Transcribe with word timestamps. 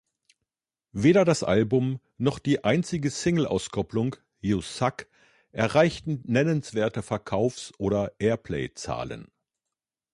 Weder 0.93 1.25
das 1.25 1.43
Album 1.43 1.99
noch 2.17 2.39
die 2.39 2.63
einzige 2.63 3.11
Singleauskopplung 3.11 4.15
"You 4.39 4.61
suck" 4.61 5.05
erreichten 5.51 6.23
nennenswerte 6.25 7.03
Verkaufs- 7.03 7.71
oder 7.77 8.11
Airplay-Zahlen. 8.19 9.27